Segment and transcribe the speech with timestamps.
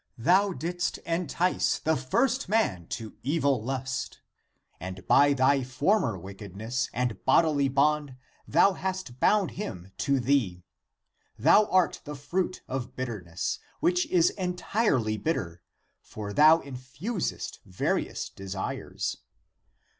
[0.17, 4.19] Thou didst entice the first man to evil lust,
[4.79, 8.15] and by thy former wickedness and bodily bond
[8.47, 10.65] thou hast bound him (to thee).
[11.37, 15.61] Thou art the fruit of bitter ness, which is entirely bitter,
[16.01, 19.17] for thou infusest va rious desires.